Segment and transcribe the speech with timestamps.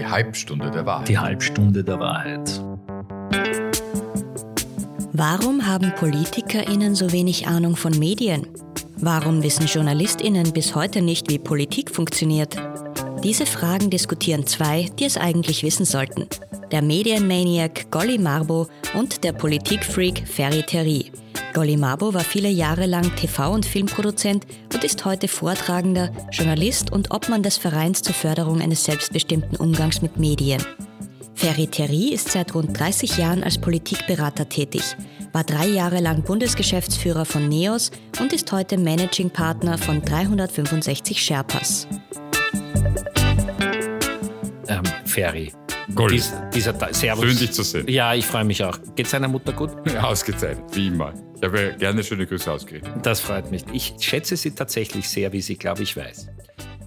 [0.00, 1.08] Die Halbstunde der Wahrheit.
[1.08, 2.64] Die Halbstunde der Wahrheit.
[5.12, 8.46] Warum haben PolitikerInnen so wenig Ahnung von Medien?
[8.96, 12.56] Warum wissen JournalistInnen bis heute nicht, wie Politik funktioniert?
[13.22, 16.26] Diese Fragen diskutieren zwei, die es eigentlich wissen sollten.
[16.72, 21.12] Der Medienmaniac Golly Marbo und der Politikfreak Ferry Terry.
[21.52, 24.46] Golly Marbo war viele Jahre lang TV- und Filmproduzent
[24.80, 30.16] und ist heute Vortragender, Journalist und Obmann des Vereins zur Förderung eines selbstbestimmten Umgangs mit
[30.16, 30.62] Medien.
[31.34, 34.96] Ferry Terry ist seit rund 30 Jahren als Politikberater tätig,
[35.34, 37.90] war drei Jahre lang Bundesgeschäftsführer von NEOS
[38.20, 41.86] und ist heute Managing Partner von 365 Sherpas.
[44.66, 45.52] Ähm, Ferry.
[45.94, 46.12] Gold.
[46.12, 47.24] Dies, dieser Ta- Servus.
[47.24, 47.88] Schön, dich zu sehen.
[47.88, 48.78] Ja, ich freue mich auch.
[48.96, 49.70] Geht seiner Mutter gut?
[50.02, 51.12] Ausgezeichnet, wie immer.
[51.36, 52.92] Ich habe ja gerne schöne Grüße ausgerichtet.
[53.02, 53.64] Das freut mich.
[53.72, 56.28] Ich schätze sie tatsächlich sehr, wie sie, glaube ich, weiß.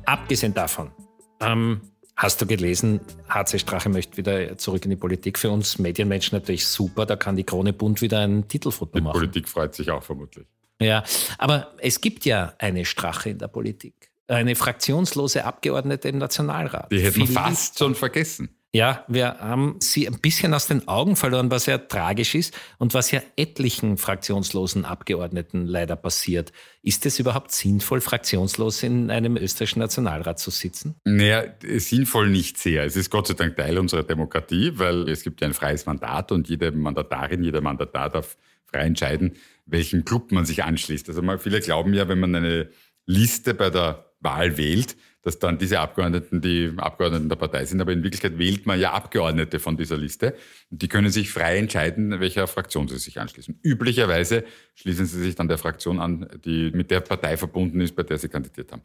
[0.06, 0.92] Abgesehen davon,
[1.40, 1.82] ähm,
[2.16, 3.00] hast du gelesen,
[3.30, 5.40] HC Strache möchte wieder zurück in die Politik.
[5.40, 7.06] Für uns Medienmenschen natürlich super.
[7.06, 9.14] Da kann die Krone Bund wieder ein Titelfoto Die machen.
[9.14, 10.46] Politik freut sich auch vermutlich.
[10.80, 11.04] Ja,
[11.38, 14.12] aber es gibt ja eine Strache in der Politik.
[14.28, 16.92] Eine fraktionslose Abgeordnete im Nationalrat.
[16.92, 18.50] Die hätten wir fast schon vergessen.
[18.76, 22.96] Ja, wir haben sie ein bisschen aus den Augen verloren, was ja tragisch ist und
[22.96, 26.52] was ja etlichen fraktionslosen Abgeordneten leider passiert.
[26.82, 30.96] Ist es überhaupt sinnvoll, fraktionslos in einem österreichischen Nationalrat zu sitzen?
[31.06, 32.84] Naja, sinnvoll nicht sehr.
[32.84, 36.32] Es ist Gott sei Dank Teil unserer Demokratie, weil es gibt ja ein freies Mandat
[36.32, 39.34] und jede Mandatarin, jeder Mandatar darf frei entscheiden,
[39.68, 41.08] welchem Club man sich anschließt.
[41.10, 42.72] Also viele glauben ja, wenn man eine
[43.06, 47.82] Liste bei der Wahl wählt, dass dann diese Abgeordneten die Abgeordneten der Partei sind.
[47.82, 50.36] Aber in Wirklichkeit wählt man ja Abgeordnete von dieser Liste.
[50.70, 53.58] Die können sich frei entscheiden, welcher Fraktion sie sich anschließen.
[53.64, 54.44] Üblicherweise
[54.76, 58.18] schließen sie sich dann der Fraktion an, die mit der Partei verbunden ist, bei der
[58.18, 58.82] sie kandidiert haben.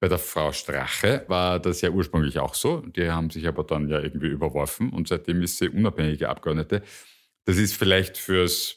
[0.00, 2.80] Bei der Frau Strache war das ja ursprünglich auch so.
[2.80, 6.82] Die haben sich aber dann ja irgendwie überworfen und seitdem ist sie unabhängige Abgeordnete.
[7.46, 8.76] Das ist vielleicht fürs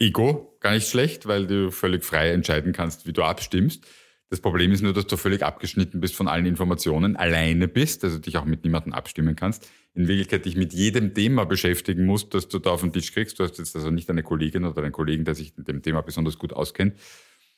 [0.00, 3.86] Ego gar nicht schlecht, weil du völlig frei entscheiden kannst, wie du abstimmst.
[4.32, 8.18] Das Problem ist nur, dass du völlig abgeschnitten bist von allen Informationen, alleine bist, also
[8.18, 9.68] dich auch mit niemandem abstimmen kannst.
[9.92, 13.38] In Wirklichkeit dich mit jedem Thema beschäftigen musst, das du da auf den Tisch kriegst.
[13.38, 16.00] Du hast jetzt also nicht eine Kollegin oder einen Kollegen, der sich mit dem Thema
[16.00, 16.94] besonders gut auskennt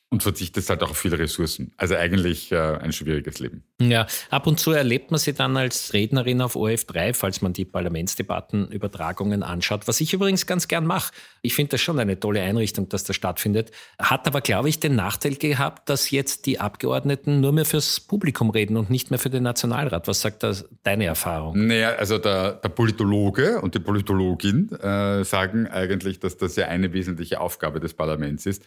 [0.09, 1.73] und verzichtest halt auch auf viele Ressourcen.
[1.77, 3.63] Also eigentlich äh, ein schwieriges Leben.
[3.81, 7.65] Ja, ab und zu erlebt man sie dann als Rednerin auf ORF3, falls man die
[7.65, 11.11] Parlamentsdebattenübertragungen anschaut, was ich übrigens ganz gern mache.
[11.41, 13.71] Ich finde das schon eine tolle Einrichtung, dass das stattfindet.
[13.99, 18.51] Hat aber, glaube ich, den Nachteil gehabt, dass jetzt die Abgeordneten nur mehr fürs Publikum
[18.51, 20.07] reden und nicht mehr für den Nationalrat.
[20.07, 21.65] Was sagt das deine Erfahrung?
[21.65, 26.93] Naja, also der, der Politologe und die Politologin äh, sagen eigentlich, dass das ja eine
[26.93, 28.63] wesentliche Aufgabe des Parlaments ist,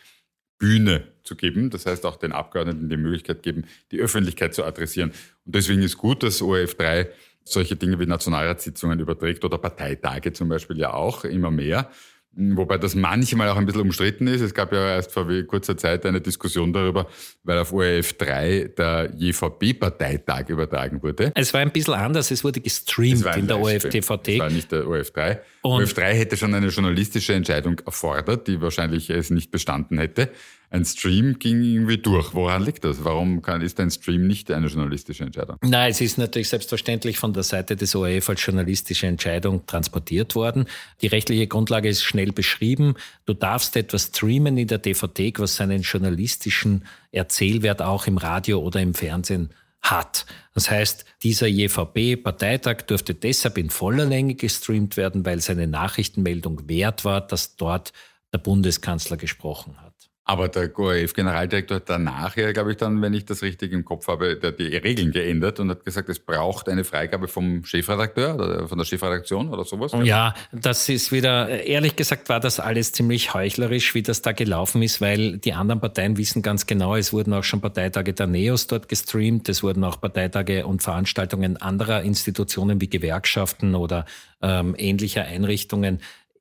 [0.59, 1.71] Bühne zu geben.
[1.71, 5.11] Das heißt auch den Abgeordneten die Möglichkeit geben, die Öffentlichkeit zu adressieren.
[5.45, 7.09] Und deswegen ist gut, dass ORF 3
[7.45, 11.91] solche Dinge wie Nationalratssitzungen überträgt oder Parteitage zum Beispiel ja auch immer mehr.
[12.41, 14.41] Wobei das manchmal auch ein bisschen umstritten ist.
[14.43, 17.09] Es gab ja erst vor kurzer Zeit eine Diskussion darüber,
[17.43, 21.33] weil auf ORF 3 der JVB-Parteitag übertragen wurde.
[21.35, 23.59] Es war ein bisschen anders, es wurde gestreamt Es in der.
[23.59, 24.29] ORF-TVT.
[24.29, 25.41] Das war nicht der ORF 3.
[25.63, 30.31] Und- ORF 3 hätte schon eine journalistische Entscheidung erfordert, die wahrscheinlich es nicht bestanden hätte.
[30.71, 32.35] Ein Stream ging irgendwie durch.
[32.35, 33.03] Woran liegt das?
[33.03, 35.57] Warum kann, ist ein Stream nicht eine journalistische Entscheidung?
[35.63, 40.67] Nein, es ist natürlich selbstverständlich von der Seite des ORF als journalistische Entscheidung transportiert worden.
[41.01, 42.95] Die rechtliche Grundlage ist schnell beschrieben.
[43.25, 48.81] Du darfst etwas streamen in der DVD, was seinen journalistischen Erzählwert auch im Radio oder
[48.81, 49.51] im Fernsehen
[49.81, 50.27] hat.
[50.55, 57.05] Das heißt, dieser JVB-Parteitag dürfte deshalb in voller Länge gestreamt werden, weil seine Nachrichtenmeldung wert
[57.05, 57.93] war, dass dort
[58.33, 59.88] der Bundeskanzler gesprochen hat.
[60.31, 64.09] Aber der ORF-Generaldirektor hat danach ja, glaube ich, dann, wenn ich das richtig im Kopf
[64.09, 68.77] habe, die Regeln geändert und hat gesagt, es braucht eine Freigabe vom Chefredakteur oder von
[68.77, 69.93] der Chefredaktion oder sowas.
[70.05, 74.83] Ja, das ist wieder, ehrlich gesagt war das alles ziemlich heuchlerisch, wie das da gelaufen
[74.83, 78.67] ist, weil die anderen Parteien wissen ganz genau, es wurden auch schon Parteitage der NEOS
[78.67, 84.05] dort gestreamt, es wurden auch Parteitage und Veranstaltungen anderer Institutionen wie Gewerkschaften oder
[84.43, 86.01] ähm, ähnlicher Einrichtungen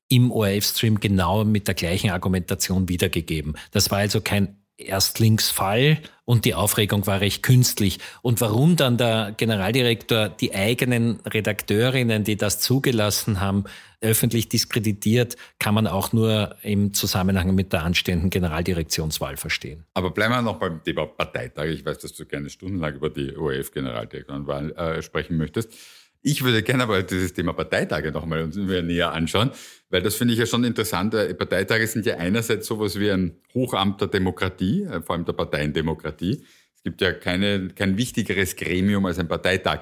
[0.10, 3.58] im ORF-Stream genau mit der gleichen Argumentation wiedergegeben.
[3.72, 8.00] Das war also kein Erstlingsfall und die Aufregung war recht künstlich.
[8.22, 13.64] Und warum dann der Generaldirektor die eigenen Redakteurinnen, die das zugelassen haben,
[14.02, 19.86] öffentlich diskreditiert, kann man auch nur im Zusammenhang mit der anstehenden Generaldirektionswahl verstehen.
[19.96, 21.66] Aber bleiben wir noch beim Thema Parteitag.
[21.66, 25.74] Ich weiß, dass du gerne stundenlang über die ORF-Generaldirektorenwahl äh, sprechen möchtest.
[26.22, 29.52] Ich würde gerne aber dieses Thema Parteitage nochmal uns näher anschauen,
[29.90, 31.14] weil das finde ich ja schon interessant.
[31.14, 35.34] Äh, Parteitage sind ja einerseits sowas wie ein Hochamt der Demokratie, äh, vor allem der
[35.34, 36.44] Parteiendemokratie.
[36.76, 39.82] Es gibt ja keine, kein wichtigeres Gremium als ein Parteitag.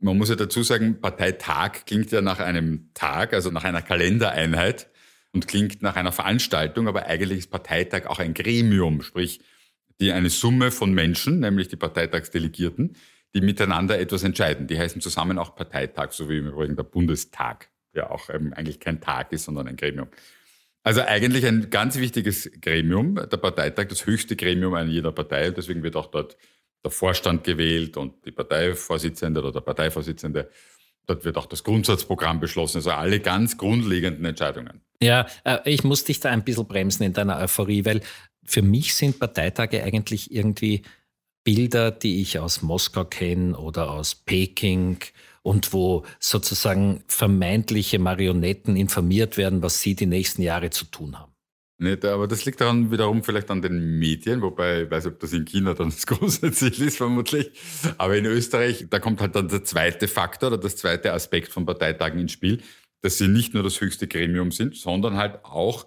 [0.00, 4.88] Man muss ja dazu sagen, Parteitag klingt ja nach einem Tag, also nach einer Kalendereinheit
[5.32, 9.40] und klingt nach einer Veranstaltung, aber eigentlich ist Parteitag auch ein Gremium, sprich
[10.00, 12.96] die eine Summe von Menschen, nämlich die Parteitagsdelegierten,
[13.34, 14.66] die miteinander etwas entscheiden.
[14.66, 18.80] Die heißen zusammen auch Parteitag, so wie im Übrigen der Bundestag, der auch ähm, eigentlich
[18.80, 20.08] kein Tag ist, sondern ein Gremium.
[20.82, 25.50] Also eigentlich ein ganz wichtiges Gremium, der Parteitag, das höchste Gremium einer jeder Partei.
[25.50, 26.36] Deswegen wird auch dort
[26.84, 30.48] der Vorstand gewählt und die Parteivorsitzende oder der Parteivorsitzende.
[31.06, 34.80] Dort wird auch das Grundsatzprogramm beschlossen, also alle ganz grundlegenden Entscheidungen.
[35.02, 38.00] Ja, äh, ich muss dich da ein bisschen bremsen in deiner Euphorie, weil
[38.44, 40.82] für mich sind Parteitage eigentlich irgendwie
[41.46, 44.98] Bilder, die ich aus Moskau kenne oder aus Peking
[45.42, 51.32] und wo sozusagen vermeintliche Marionetten informiert werden, was sie die nächsten Jahre zu tun haben.
[51.78, 55.32] Nicht, aber das liegt daran wiederum vielleicht an den Medien, wobei ich weiß, ob das
[55.34, 57.52] in China dann das große Ziel ist, vermutlich.
[57.96, 61.64] Aber in Österreich, da kommt halt dann der zweite Faktor oder das zweite Aspekt von
[61.64, 62.60] Parteitagen ins Spiel,
[63.02, 65.86] dass sie nicht nur das höchste Gremium sind, sondern halt auch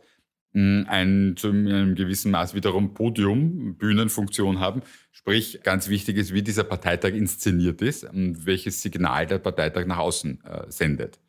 [0.54, 4.82] ein zu einem gewissen Maß wiederum Podium, Bühnenfunktion haben.
[5.12, 10.00] Sprich, ganz wichtig ist, wie dieser Parteitag inszeniert ist und welches Signal der Parteitag nach
[10.00, 11.20] außen äh, sendet.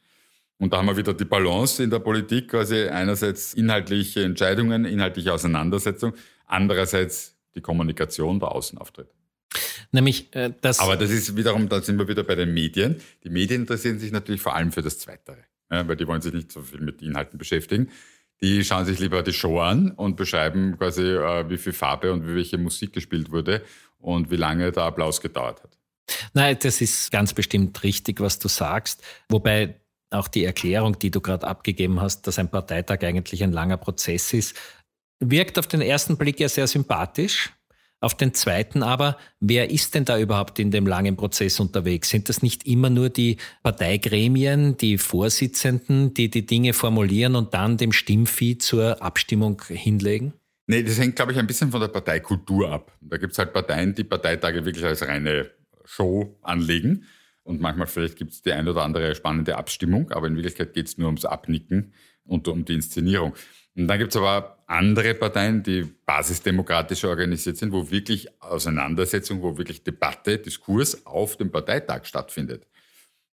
[0.59, 5.33] Und da haben wir wieder die Balance in der Politik, quasi einerseits inhaltliche Entscheidungen, inhaltliche
[5.33, 6.13] Auseinandersetzung,
[6.47, 9.09] andererseits die Kommunikation, der Außenauftritt.
[9.93, 10.79] Nämlich äh, das.
[10.79, 12.97] Aber das ist wiederum, da sind wir wieder bei den Medien.
[13.25, 15.37] Die Medien interessieren sich natürlich vor allem für das Zweite,
[15.71, 17.91] ja, weil die wollen sich nicht so viel mit Inhalten beschäftigen.
[18.43, 22.27] Die schauen sich lieber die Show an und beschreiben quasi, äh, wie viel Farbe und
[22.27, 23.63] wie welche Musik gespielt wurde
[23.99, 25.79] und wie lange der Applaus gedauert hat.
[26.33, 29.03] Nein, das ist ganz bestimmt richtig, was du sagst.
[29.29, 33.77] Wobei auch die Erklärung, die du gerade abgegeben hast, dass ein Parteitag eigentlich ein langer
[33.77, 34.57] Prozess ist,
[35.21, 37.53] wirkt auf den ersten Blick ja sehr sympathisch.
[38.03, 42.09] Auf den zweiten aber, wer ist denn da überhaupt in dem langen Prozess unterwegs?
[42.09, 47.77] Sind das nicht immer nur die Parteigremien, die Vorsitzenden, die die Dinge formulieren und dann
[47.77, 50.33] dem Stimmvieh zur Abstimmung hinlegen?
[50.67, 52.93] Nee, das hängt, glaube ich, ein bisschen von der Parteikultur ab.
[53.03, 55.51] Da gibt es halt Parteien, die Parteitage wirklich als reine
[55.85, 57.05] Show anlegen.
[57.43, 60.87] Und manchmal vielleicht gibt es die ein oder andere spannende Abstimmung, aber in Wirklichkeit geht
[60.87, 61.93] es nur ums Abnicken
[62.25, 63.35] und um die Inszenierung.
[63.77, 69.59] Und dann gibt es aber andere Parteien, die basisdemokratisch organisiert sind, wo wirklich Auseinandersetzung, wo
[69.59, 72.67] wirklich Debatte, Diskurs auf dem Parteitag stattfindet.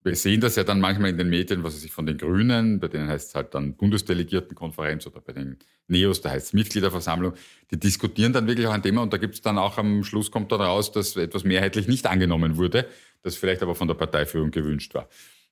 [0.02, 2.80] Wir sehen das ja dann manchmal in den Medien, was es sich von den Grünen,
[2.80, 7.34] bei denen heißt es halt dann Bundesdelegiertenkonferenz oder bei den Neos, da heißt es Mitgliederversammlung,
[7.72, 10.32] die diskutieren dann wirklich auch ein Thema und da gibt es dann auch am Schluss
[10.32, 12.88] kommt dann raus, dass etwas mehrheitlich nicht angenommen wurde,
[13.24, 15.10] das vielleicht aber von der Parteiführung gewünscht war.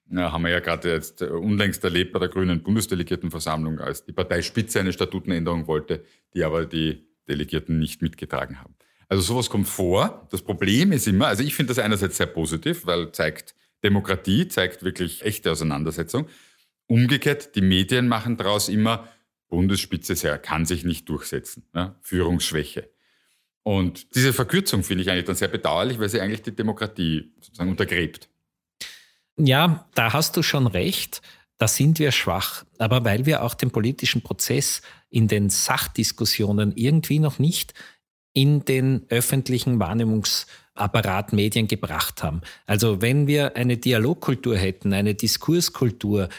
[0.10, 4.80] Ja, haben wir ja gerade jetzt unlängst erlebt bei der Grünen Bundesdelegiertenversammlung, als die Parteispitze
[4.80, 6.04] eine Statutenänderung wollte,
[6.34, 8.76] die aber die Delegierten nicht mitgetragen haben.
[9.08, 10.28] Also sowas kommt vor.
[10.32, 14.84] Das Problem ist immer, also ich finde das einerseits sehr positiv, weil zeigt, Demokratie zeigt
[14.84, 16.28] wirklich echte Auseinandersetzung.
[16.88, 19.08] Umgekehrt, die Medien machen daraus immer,
[19.48, 21.96] Bundesspitze sehr, kann sich nicht durchsetzen, ne?
[22.02, 22.90] Führungsschwäche.
[23.62, 27.70] Und diese Verkürzung finde ich eigentlich dann sehr bedauerlich, weil sie eigentlich die Demokratie sozusagen
[27.70, 28.30] untergräbt.
[29.38, 31.22] Ja, da hast du schon recht.
[31.58, 32.66] Da sind wir schwach.
[32.78, 37.74] Aber weil wir auch den politischen Prozess in den Sachdiskussionen irgendwie noch nicht
[38.34, 42.42] in den öffentlichen Wahrnehmungsapparat Medien gebracht haben.
[42.66, 46.30] Also wenn wir eine Dialogkultur hätten, eine Diskurskultur,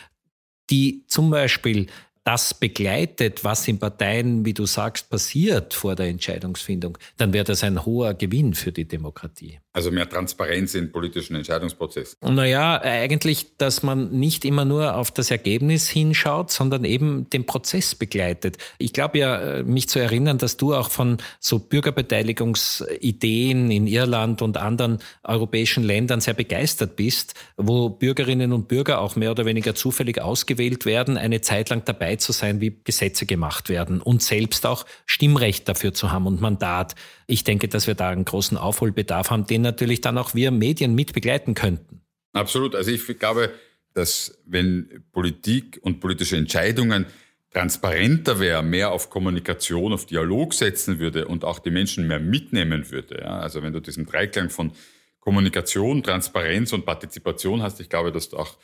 [0.71, 1.87] die zum Beispiel
[2.25, 7.63] das begleitet, was in Parteien, wie du sagst, passiert vor der Entscheidungsfindung, dann wäre das
[7.63, 9.61] ein hoher Gewinn für die Demokratie.
[9.77, 12.17] Also mehr Transparenz in politischen Entscheidungsprozessen.
[12.23, 17.97] Naja, eigentlich, dass man nicht immer nur auf das Ergebnis hinschaut, sondern eben den Prozess
[17.97, 18.59] begleitet.
[18.79, 24.43] Ich glaube ja, äh, mich zu erinnern, dass du auch von so Bürgerbeteiligungsideen in Irland
[24.43, 29.75] und anderen europäischen Ländern sehr begeistert bist, wo Bürgerinnen und Bürger auch mehr oder weniger
[29.75, 34.67] zufällig ausgewählt werden, eine Zeit lang dabei zu sein, wie Gesetze gemacht werden und selbst
[34.67, 36.95] auch Stimmrecht dafür zu haben und Mandat.
[37.27, 40.95] Ich denke, dass wir da einen großen Aufholbedarf haben, den natürlich dann auch wir Medien
[40.95, 42.03] mit begleiten könnten.
[42.33, 42.75] Absolut.
[42.75, 43.51] Also ich glaube,
[43.95, 47.07] dass wenn Politik und politische Entscheidungen
[47.53, 52.91] transparenter wäre, mehr auf Kommunikation, auf Dialog setzen würde und auch die Menschen mehr mitnehmen
[52.91, 53.21] würde.
[53.21, 53.39] Ja?
[53.39, 54.73] Also wenn du diesen Dreiklang von
[55.21, 58.59] Kommunikation, Transparenz und Partizipation hast, ich glaube, dass auch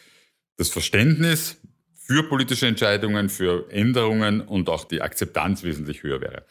[0.56, 1.58] das Verständnis
[1.94, 6.44] für politische Entscheidungen, für Änderungen und auch die Akzeptanz wesentlich höher wäre.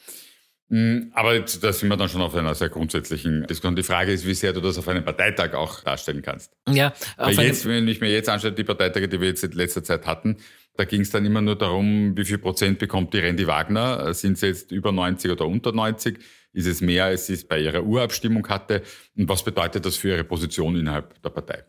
[0.70, 3.76] Mm, aber da sind wir dann schon auf einer sehr grundsätzlichen Diskussion.
[3.76, 6.54] Die Frage ist, wie sehr du das auf einem Parteitag auch darstellen kannst.
[6.68, 9.84] Ja, Weil jetzt, wenn ich mir jetzt anschaue, die Parteitage, die wir jetzt in letzter
[9.84, 10.38] Zeit hatten,
[10.76, 14.14] da ging es dann immer nur darum, wie viel Prozent bekommt die Randy Wagner?
[14.14, 16.20] Sind sie jetzt über 90 oder unter 90?
[16.54, 18.84] Ist es mehr, als sie es bei ihrer Urabstimmung hatte?
[19.18, 21.64] Und was bedeutet das für ihre Position innerhalb der Partei?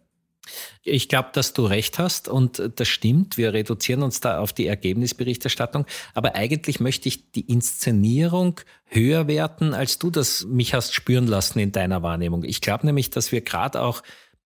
[0.82, 3.36] Ich glaube, dass du recht hast und das stimmt.
[3.36, 5.86] Wir reduzieren uns da auf die Ergebnisberichterstattung.
[6.14, 11.58] Aber eigentlich möchte ich die Inszenierung höher werten, als du das mich hast spüren lassen
[11.58, 12.44] in deiner Wahrnehmung.
[12.44, 14.02] Ich glaube nämlich, dass wir gerade auch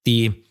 [0.06, 0.44] die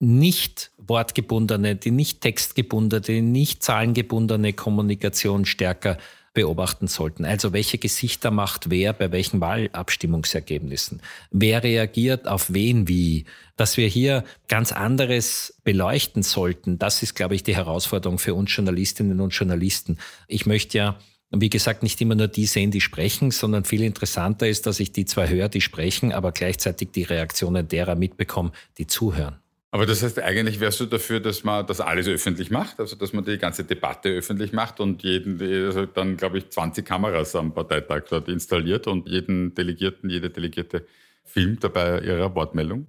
[0.00, 5.98] nicht wortgebundene, die nicht textgebundene, die nicht zahlengebundene Kommunikation stärker
[6.32, 7.24] beobachten sollten.
[7.24, 11.02] Also welche Gesichter macht wer bei welchen Wahlabstimmungsergebnissen?
[11.30, 13.24] Wer reagiert auf wen wie?
[13.56, 18.54] Dass wir hier ganz anderes beleuchten sollten, das ist, glaube ich, die Herausforderung für uns
[18.54, 19.98] Journalistinnen und Journalisten.
[20.28, 20.98] Ich möchte ja
[21.32, 24.90] wie gesagt, nicht immer nur die sehen, die sprechen, sondern viel interessanter ist, dass ich
[24.90, 29.36] die zwar höre, die sprechen, aber gleichzeitig die Reaktionen derer mitbekomme, die zuhören.
[29.72, 33.12] Aber das heißt, eigentlich wärst du dafür, dass man das alles öffentlich macht, also dass
[33.12, 37.54] man die ganze Debatte öffentlich macht und jeden, also dann glaube ich 20 Kameras am
[37.54, 40.86] Parteitag dort installiert und jeden Delegierten, jede Delegierte
[41.24, 42.86] filmt dabei ihrer Wortmeldung.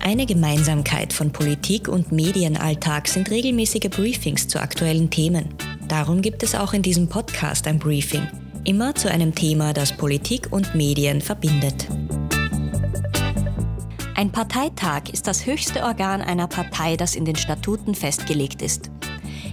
[0.00, 5.54] Eine Gemeinsamkeit von Politik und Medienalltag sind regelmäßige Briefings zu aktuellen Themen.
[5.86, 8.26] Darum gibt es auch in diesem Podcast ein Briefing,
[8.64, 11.86] immer zu einem Thema, das Politik und Medien verbindet.
[14.14, 18.90] Ein Parteitag ist das höchste Organ einer Partei, das in den Statuten festgelegt ist.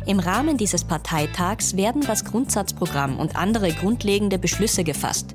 [0.05, 5.33] Im Rahmen dieses Parteitags werden das Grundsatzprogramm und andere grundlegende Beschlüsse gefasst.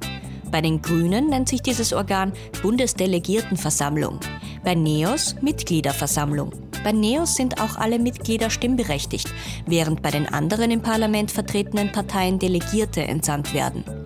[0.51, 4.21] Bei den Grünen nennt sich dieses Organ Bundesdelegiertenversammlung,
[4.63, 6.53] bei NEOS Mitgliederversammlung.
[6.85, 9.33] Bei NEOS sind auch alle Mitglieder stimmberechtigt,
[9.67, 14.04] während bei den anderen im Parlament vertretenen Parteien Delegierte entsandt werden.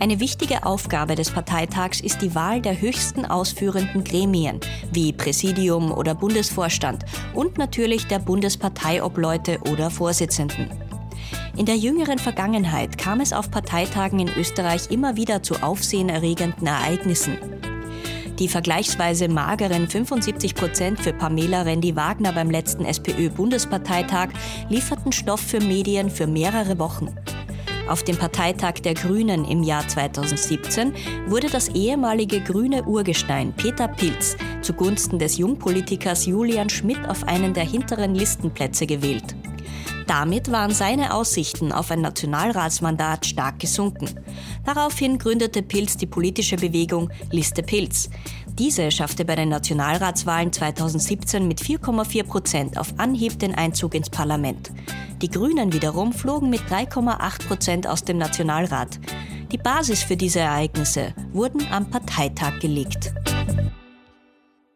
[0.00, 4.60] Eine wichtige Aufgabe des Parteitags ist die Wahl der höchsten ausführenden Gremien
[4.92, 10.70] wie Präsidium oder Bundesvorstand und natürlich der Bundesparteiobleute oder Vorsitzenden.
[11.56, 17.38] In der jüngeren Vergangenheit kam es auf Parteitagen in Österreich immer wieder zu aufsehenerregenden Ereignissen.
[18.40, 24.30] Die vergleichsweise mageren 75 Prozent für Pamela Rendi-Wagner beim letzten SPÖ-Bundesparteitag
[24.68, 27.14] lieferten Stoff für Medien für mehrere Wochen.
[27.88, 30.94] Auf dem Parteitag der Grünen im Jahr 2017
[31.26, 37.64] wurde das ehemalige grüne Urgestein Peter Pilz zugunsten des Jungpolitikers Julian Schmidt auf einen der
[37.64, 39.36] hinteren Listenplätze gewählt.
[40.06, 44.08] Damit waren seine Aussichten auf ein Nationalratsmandat stark gesunken.
[44.64, 48.10] Daraufhin gründete Pilz die politische Bewegung Liste Pilz.
[48.58, 54.70] Diese schaffte bei den Nationalratswahlen 2017 mit 4,4 Prozent auf Anhieb den Einzug ins Parlament.
[55.20, 59.00] Die Grünen wiederum flogen mit 3,8 Prozent aus dem Nationalrat.
[59.50, 63.12] Die Basis für diese Ereignisse wurden am Parteitag gelegt.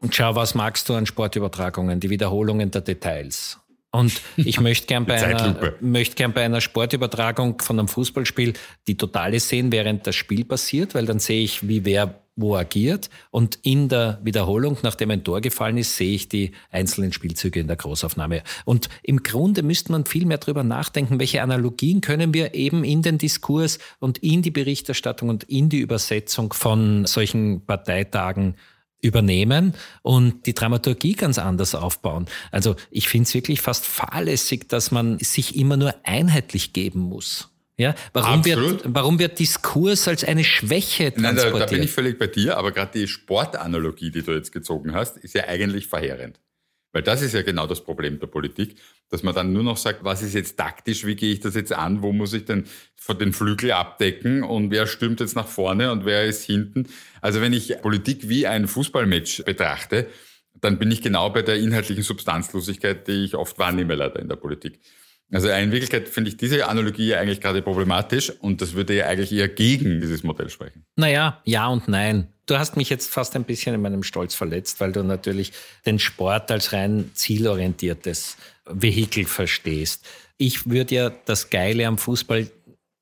[0.00, 2.00] Und schau, was magst du an Sportübertragungen?
[2.00, 3.60] Die Wiederholungen der Details.
[3.92, 8.54] Und ich möchte gern, bei einer, möchte gern bei einer Sportübertragung von einem Fußballspiel
[8.88, 13.10] die Totale sehen, während das Spiel passiert, weil dann sehe ich, wie wer wo agiert.
[13.30, 17.66] Und in der Wiederholung, nachdem ein Tor gefallen ist, sehe ich die einzelnen Spielzüge in
[17.66, 18.42] der Großaufnahme.
[18.64, 23.02] Und im Grunde müsste man viel mehr darüber nachdenken, welche Analogien können wir eben in
[23.02, 28.54] den Diskurs und in die Berichterstattung und in die Übersetzung von solchen Parteitagen
[29.00, 32.26] übernehmen und die Dramaturgie ganz anders aufbauen.
[32.50, 37.50] Also ich finde es wirklich fast fahrlässig, dass man sich immer nur einheitlich geben muss.
[37.78, 41.52] Ja, warum wird, warum wird Diskurs als eine Schwäche transportiert?
[41.52, 44.50] Nein, da, da bin ich völlig bei dir, aber gerade die Sportanalogie, die du jetzt
[44.50, 46.40] gezogen hast, ist ja eigentlich verheerend.
[46.92, 48.76] Weil das ist ja genau das Problem der Politik,
[49.10, 51.72] dass man dann nur noch sagt, was ist jetzt taktisch, wie gehe ich das jetzt
[51.72, 52.64] an, wo muss ich denn
[52.96, 56.88] von den Flügel abdecken und wer stürmt jetzt nach vorne und wer ist hinten.
[57.20, 60.08] Also wenn ich Politik wie ein Fußballmatch betrachte,
[60.60, 64.36] dann bin ich genau bei der inhaltlichen Substanzlosigkeit, die ich oft wahrnehme leider in der
[64.36, 64.80] Politik.
[65.30, 69.32] Also in Wirklichkeit finde ich diese Analogie eigentlich gerade problematisch und das würde ja eigentlich
[69.32, 70.84] eher gegen dieses Modell sprechen.
[70.96, 72.28] Naja, ja und nein.
[72.46, 75.52] Du hast mich jetzt fast ein bisschen in meinem Stolz verletzt, weil du natürlich
[75.84, 80.06] den Sport als rein zielorientiertes Vehikel verstehst.
[80.38, 82.50] Ich würde ja das Geile am Fußball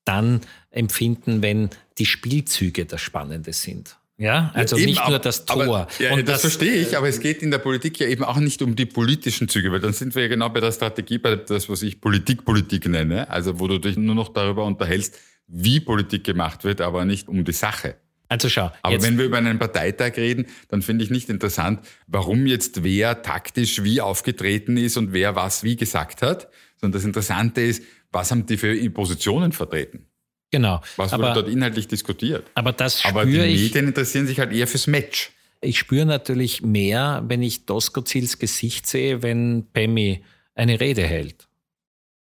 [0.03, 3.95] dann empfinden, wenn die Spielzüge das Spannende sind.
[4.17, 5.63] Ja, also ja, nicht nur das Tor.
[5.63, 8.23] Aber, ja, und das, das, verstehe ich, aber es geht in der Politik ja eben
[8.23, 11.19] auch nicht um die politischen Züge, weil dann sind wir ja genau bei der Strategie,
[11.19, 15.79] bei das, was ich Politik-Politik nenne, also wo du dich nur noch darüber unterhältst, wie
[15.79, 17.95] Politik gemacht wird, aber nicht um die Sache.
[18.27, 18.71] Also schau.
[18.81, 23.21] Aber wenn wir über einen Parteitag reden, dann finde ich nicht interessant, warum jetzt wer
[23.21, 26.49] taktisch wie aufgetreten ist und wer was wie gesagt hat,
[26.81, 30.07] sondern das Interessante ist, was haben die für Positionen vertreten?
[30.51, 30.81] Genau.
[30.95, 32.49] Was aber, wurde dort inhaltlich diskutiert?
[32.55, 35.31] Aber das Aber die Medien interessieren sich halt eher fürs Match.
[35.61, 40.23] Ich spüre natürlich mehr, wenn ich Doskozils Gesicht sehe, wenn Pemmi
[40.55, 41.47] eine Rede hält.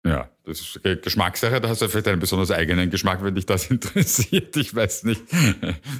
[0.05, 1.61] Ja, das ist Geschmackssache.
[1.61, 4.57] Da hast du vielleicht einen besonders eigenen Geschmack, wenn dich das interessiert.
[4.57, 5.23] Ich weiß nicht.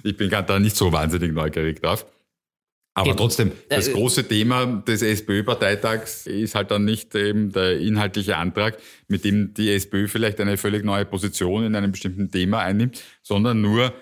[0.03, 2.07] Ich bin da nicht so wahnsinnig neugierig drauf.
[2.95, 8.37] Aber trotzdem, das äh, große Thema des SPÖ-Parteitags ist halt dann nicht eben der inhaltliche
[8.37, 13.03] Antrag, mit dem die SPÖ vielleicht eine völlig neue Position in einem bestimmten Thema einnimmt,
[13.23, 13.95] sondern nur,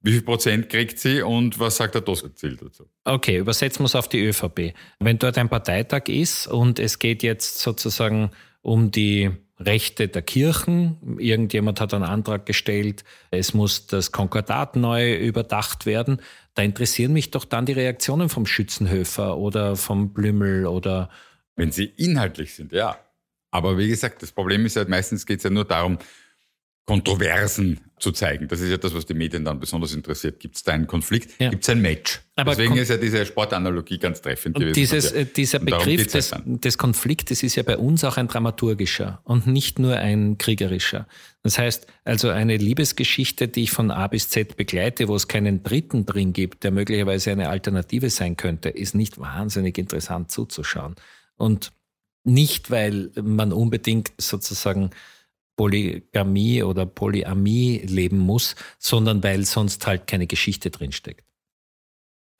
[0.00, 2.88] wie viel Prozent kriegt sie und was sagt der Doskozil dazu?
[3.04, 4.72] Okay, übersetzen wir es auf die ÖVP.
[4.98, 8.30] Wenn dort ein Parteitag ist und es geht jetzt sozusagen
[8.62, 11.18] um die Rechte der Kirchen.
[11.18, 16.20] Irgendjemand hat einen Antrag gestellt, es muss das Konkordat neu überdacht werden.
[16.54, 21.10] Da interessieren mich doch dann die Reaktionen vom Schützenhöfer oder vom Blümel oder.
[21.56, 22.98] Wenn sie inhaltlich sind, ja.
[23.50, 25.98] Aber wie gesagt, das Problem ist ja, meistens geht es ja nur darum,
[26.88, 28.48] Kontroversen zu zeigen.
[28.48, 30.40] Das ist ja das, was die Medien dann besonders interessiert.
[30.40, 31.38] Gibt es da einen Konflikt?
[31.38, 31.50] Ja.
[31.50, 32.22] Gibt es ein Match?
[32.34, 34.72] Aber Deswegen ist ja diese Sportanalogie ganz treffend gewesen.
[34.72, 39.46] Dieses, äh, dieser Begriff des, des Konfliktes ist ja bei uns auch ein dramaturgischer und
[39.46, 41.06] nicht nur ein kriegerischer.
[41.42, 45.62] Das heißt, also eine Liebesgeschichte, die ich von A bis Z begleite, wo es keinen
[45.62, 50.94] Dritten drin gibt, der möglicherweise eine Alternative sein könnte, ist nicht wahnsinnig interessant zuzuschauen.
[51.36, 51.72] Und
[52.24, 54.90] nicht, weil man unbedingt sozusagen
[55.58, 61.24] Polygamie oder Polyamie leben muss, sondern weil sonst halt keine Geschichte drinsteckt.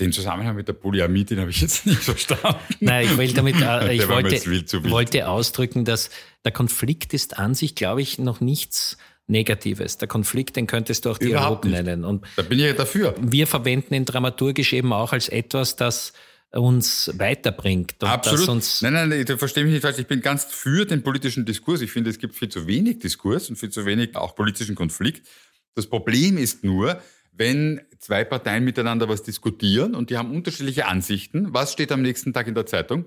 [0.01, 2.57] Den Zusammenhang mit der Polyamie, den habe ich jetzt nicht verstanden.
[2.79, 6.11] Nein, ich, will damit, äh, ich wollte, wollte ausdrücken, dass
[6.45, 8.97] der Konflikt ist an sich, glaube ich, noch nichts
[9.27, 9.99] Negatives.
[9.99, 12.05] Der Konflikt, den könntest du auch Dialog nennen.
[12.05, 13.17] Und da bin ich ja dafür.
[13.21, 16.13] Wir verwenden ihn dramaturgisch eben auch als etwas, das
[16.53, 18.03] uns weiterbringt.
[18.03, 18.49] Absolut.
[18.49, 19.99] Uns nein, nein, nein, ich verstehe mich nicht falsch.
[19.99, 21.81] Ich bin ganz für den politischen Diskurs.
[21.81, 25.27] Ich finde, es gibt viel zu wenig Diskurs und viel zu wenig auch politischen Konflikt.
[25.75, 27.01] Das Problem ist nur,
[27.33, 32.33] wenn zwei Parteien miteinander was diskutieren und die haben unterschiedliche Ansichten, was steht am nächsten
[32.33, 33.07] Tag in der Zeitung?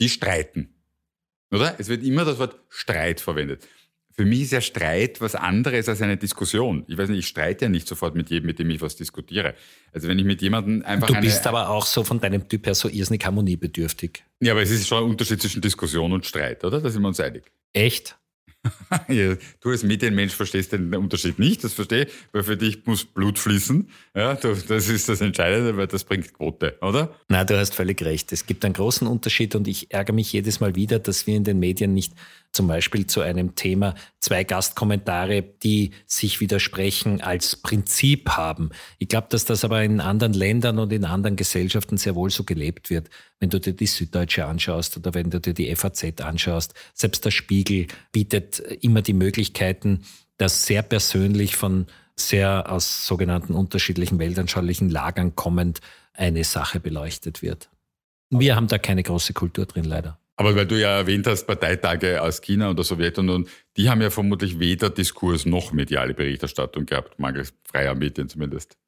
[0.00, 0.74] Die streiten.
[1.50, 1.76] Oder?
[1.78, 3.66] Es wird immer das Wort Streit verwendet.
[4.12, 6.84] Für mich ist ja Streit was anderes als eine Diskussion.
[6.88, 9.54] Ich weiß nicht, ich streite ja nicht sofort mit jedem, mit dem ich was diskutiere.
[9.92, 11.08] Also wenn ich mit jemandem einfach.
[11.08, 14.24] Du bist eine, aber auch so von deinem Typ her so irrsinnig harmoniebedürftig.
[14.40, 16.80] Ja, aber es ist schon ein Unterschied zwischen Diskussion und Streit, oder?
[16.80, 17.50] Da sind wir uns einig.
[17.72, 18.16] Echt?
[19.08, 23.04] ja, du als Medienmensch verstehst den Unterschied nicht, das verstehe ich, weil für dich muss
[23.04, 23.88] Blut fließen.
[24.14, 27.14] Ja, das ist das Entscheidende, weil das bringt Quote, oder?
[27.28, 28.32] Na, du hast völlig recht.
[28.32, 31.44] Es gibt einen großen Unterschied und ich ärgere mich jedes Mal wieder, dass wir in
[31.44, 32.12] den Medien nicht
[32.52, 38.70] zum Beispiel zu einem Thema zwei Gastkommentare, die sich widersprechen, als Prinzip haben.
[38.98, 42.44] Ich glaube, dass das aber in anderen Ländern und in anderen Gesellschaften sehr wohl so
[42.44, 43.08] gelebt wird.
[43.38, 47.30] Wenn du dir die Süddeutsche anschaust oder wenn du dir die FAZ anschaust, selbst der
[47.30, 50.04] Spiegel bietet immer die Möglichkeiten,
[50.36, 51.86] dass sehr persönlich von
[52.16, 55.80] sehr aus sogenannten unterschiedlichen weltanschaulichen Lagern kommend
[56.12, 57.70] eine Sache beleuchtet wird.
[58.30, 60.19] Wir haben da keine große Kultur drin, leider.
[60.40, 64.08] Aber weil du ja erwähnt hast, Parteitage aus China und der Sowjetunion, die haben ja
[64.08, 68.78] vermutlich weder Diskurs noch mediale Berichterstattung gehabt, mangels freier Medien zumindest.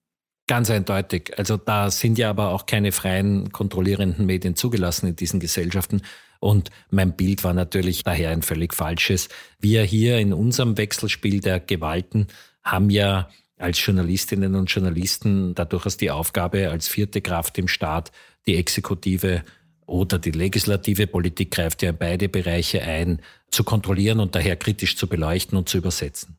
[0.46, 1.34] Ganz eindeutig.
[1.36, 6.00] Also da sind ja aber auch keine freien kontrollierenden Medien zugelassen in diesen Gesellschaften.
[6.40, 9.28] Und mein Bild war natürlich daher ein völlig falsches.
[9.58, 12.28] Wir hier in unserem Wechselspiel der Gewalten
[12.64, 18.10] haben ja als Journalistinnen und Journalisten da durchaus die Aufgabe, als vierte Kraft im Staat
[18.46, 19.42] die Exekutive
[19.86, 24.96] oder die legislative Politik greift ja in beide Bereiche ein, zu kontrollieren und daher kritisch
[24.96, 26.36] zu beleuchten und zu übersetzen.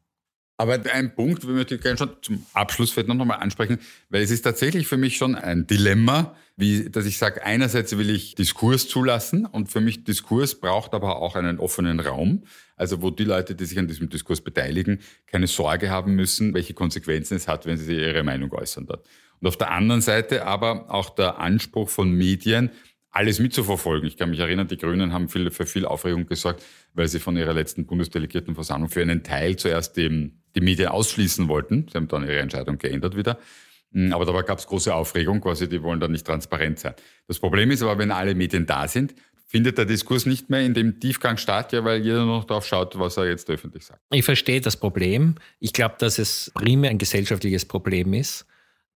[0.58, 3.80] Aber ein Punkt, möchte ich gerne schon zum Abschluss vielleicht noch einmal ansprechen,
[4.10, 8.12] weil es ist tatsächlich für mich schon ein Dilemma, wie, dass ich sage, einerseits will
[8.12, 12.44] ich Diskurs zulassen und für mich Diskurs braucht aber auch einen offenen Raum,
[12.76, 16.76] also wo die Leute, die sich an diesem Diskurs beteiligen, keine Sorge haben müssen, welche
[16.76, 19.08] Konsequenzen es hat, wenn sie ihre Meinung äußern dort.
[19.40, 22.70] Und auf der anderen Seite aber auch der Anspruch von Medien,
[23.14, 24.08] alles mitzuverfolgen.
[24.08, 27.38] Ich kann mich erinnern, die Grünen haben viel, für viel Aufregung gesorgt, weil sie von
[27.38, 31.88] ihrer letzten Bundesdelegiertenversammlung für einen Teil zuerst die, die Medien ausschließen wollten.
[31.92, 33.38] Sie haben dann ihre Entscheidung geändert wieder.
[33.92, 36.96] Hm, aber dabei gab es große Aufregung, quasi, die wollen dann nicht transparent sein.
[37.28, 39.14] Das Problem ist aber, wenn alle Medien da sind,
[39.46, 42.98] findet der Diskurs nicht mehr in dem Tiefgang statt, ja, weil jeder noch darauf schaut,
[42.98, 44.02] was er jetzt öffentlich sagt.
[44.12, 45.36] Ich verstehe das Problem.
[45.60, 48.48] Ich glaube, dass es primär ein gesellschaftliches Problem ist,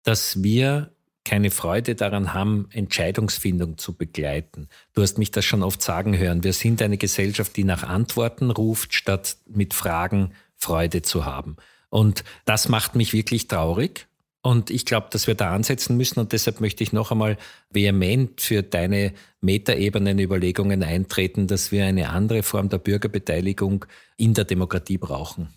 [0.01, 0.91] dass wir
[1.27, 4.69] keine Freude daran haben, Entscheidungsfindung zu begleiten.
[4.93, 6.43] Du hast mich das schon oft sagen hören.
[6.43, 11.57] Wir sind eine Gesellschaft, die nach Antworten ruft, statt mit Fragen Freude zu haben.
[11.89, 14.07] Und das macht mich wirklich traurig.
[14.41, 16.21] Und ich glaube, dass wir da ansetzen müssen.
[16.21, 17.37] Und deshalb möchte ich noch einmal
[17.69, 19.11] vehement für deine
[19.41, 23.85] Metaebenen-Überlegungen eintreten, dass wir eine andere Form der Bürgerbeteiligung
[24.15, 25.49] in der Demokratie brauchen.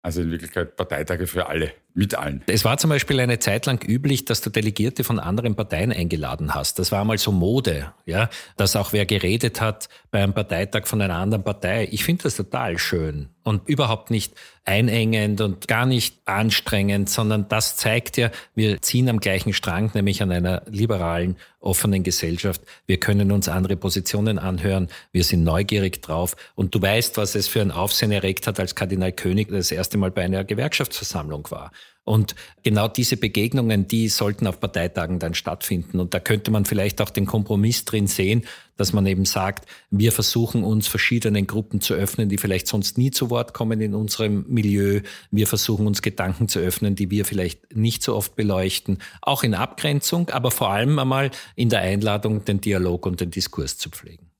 [0.00, 1.72] Also in Wirklichkeit Parteitage für alle.
[1.94, 2.42] Mit allen.
[2.46, 6.54] Es war zum Beispiel eine Zeit lang üblich, dass du Delegierte von anderen Parteien eingeladen
[6.54, 6.80] hast.
[6.80, 11.00] Das war mal so Mode, ja, dass auch wer geredet hat bei einem Parteitag von
[11.00, 11.88] einer anderen Partei.
[11.92, 17.76] Ich finde das total schön und überhaupt nicht einengend und gar nicht anstrengend, sondern das
[17.76, 22.62] zeigt ja, wir ziehen am gleichen Strang, nämlich an einer liberalen, offenen Gesellschaft.
[22.86, 27.46] Wir können uns andere Positionen anhören, wir sind neugierig drauf und du weißt, was es
[27.46, 31.70] für ein Aufsehen erregt hat, als Kardinal König das erste Mal bei einer Gewerkschaftsversammlung war.
[32.04, 36.00] Und genau diese Begegnungen, die sollten auf Parteitagen dann stattfinden.
[36.00, 38.44] Und da könnte man vielleicht auch den Kompromiss drin sehen,
[38.76, 43.10] dass man eben sagt, wir versuchen uns verschiedenen Gruppen zu öffnen, die vielleicht sonst nie
[43.10, 45.00] zu Wort kommen in unserem Milieu.
[45.30, 49.54] Wir versuchen uns Gedanken zu öffnen, die wir vielleicht nicht so oft beleuchten, auch in
[49.54, 54.30] Abgrenzung, aber vor allem einmal in der Einladung, den Dialog und den Diskurs zu pflegen.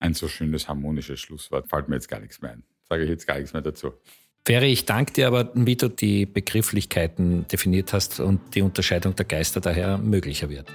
[0.00, 1.68] Ein so schönes harmonisches Schlusswort.
[1.68, 2.64] Fällt mir jetzt gar nichts mehr ein.
[2.88, 3.92] Sage ich jetzt gar nichts mehr dazu.
[4.46, 9.24] Ferry, ich danke dir aber, wie du die Begrifflichkeiten definiert hast und die Unterscheidung der
[9.24, 10.68] Geister daher möglicher wird.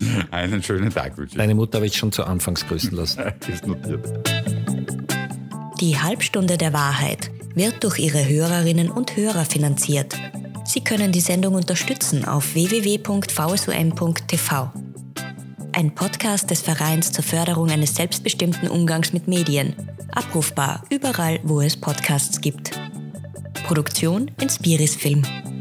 [0.30, 1.38] Einen schönen Tag wünsche ich.
[1.38, 3.24] Deine Mutter habe ich schon zu Anfangs grüßen lassen.
[3.52, 4.08] Ist notiert.
[5.80, 10.14] Die Halbstunde der Wahrheit wird durch ihre Hörerinnen und Hörer finanziert.
[10.64, 13.10] Sie können die Sendung unterstützen auf www.vsum.tv.
[15.72, 19.74] Ein Podcast des Vereins zur Förderung eines selbstbestimmten Umgangs mit Medien.
[20.12, 22.81] Abrufbar überall, wo es Podcasts gibt.
[23.72, 25.51] Produktion Inspiris Film.